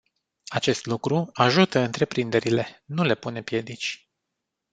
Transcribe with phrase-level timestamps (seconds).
[0.47, 4.09] Acest lucru ajută întreprinderile, nu le pune piedici.